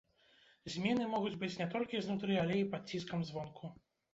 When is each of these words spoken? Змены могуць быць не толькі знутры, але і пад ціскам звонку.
Змены 0.75 1.03
могуць 1.11 1.35
быць 1.43 1.51
не 1.61 1.67
толькі 1.75 2.03
знутры, 2.07 2.35
але 2.45 2.59
і 2.63 2.67
пад 2.73 2.81
ціскам 2.95 3.19
звонку. 3.33 3.75